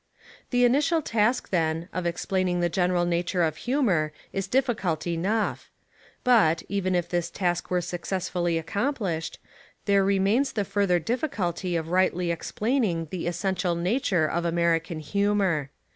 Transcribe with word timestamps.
The 0.49 0.65
initial 0.65 1.03
task, 1.03 1.49
then, 1.49 1.87
of 1.93 2.07
explaining 2.07 2.59
the 2.59 2.69
gen 2.69 2.89
eral 2.89 3.07
nature 3.07 3.43
of 3.43 3.55
humour 3.55 4.11
is 4.33 4.47
difficult 4.47 5.05
enough. 5.05 5.69
But, 6.23 6.63
even 6.67 6.95
if 6.95 7.07
this 7.07 7.29
task 7.29 7.69
were 7.69 7.81
successfully 7.81 8.57
accomplished, 8.57 9.37
there 9.85 10.03
remains 10.03 10.53
the 10.53 10.65
further 10.65 10.97
difficulty 10.97 11.75
of 11.75 11.89
rightly 11.89 12.31
explaining 12.31 13.09
the 13.11 13.27
essential 13.27 13.75
nature 13.75 14.25
of 14.25 14.43
American 14.43 15.01
hu 15.01 15.35
mour. 15.35 15.69